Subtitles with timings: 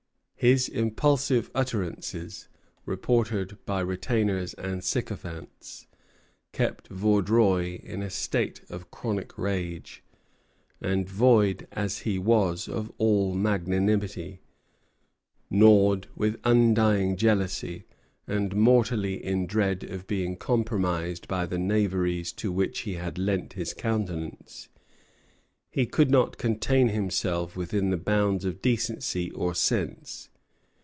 [0.43, 2.47] His impulsive utterances,
[2.83, 5.85] reported by retainers and sycophants,
[6.51, 10.01] kept Vaudreuil in a state of chronic rage;
[10.81, 14.41] and, void as he was of all magnanimity,
[15.51, 17.85] gnawed with undying jealousy,
[18.25, 23.53] and mortally in dread of being compromised by the knaveries to which he had lent
[23.53, 24.69] his countenance,
[25.69, 30.29] he could not contain himself within the bounds of decency or sense.